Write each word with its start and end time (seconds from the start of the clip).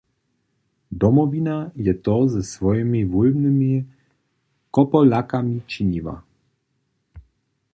Domowina 1.01 1.57
je 1.75 1.93
to 1.93 2.15
ze 2.27 2.43
swojimi 2.43 3.05
wólbnymi 3.05 3.85
kopolakami 4.71 5.61
činiła. 5.67 6.23